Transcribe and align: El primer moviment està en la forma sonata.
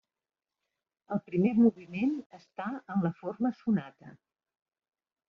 El 1.15 1.19
primer 1.27 1.51
moviment 1.57 2.15
està 2.37 2.71
en 2.95 3.05
la 3.09 3.13
forma 3.21 3.53
sonata. 3.61 4.15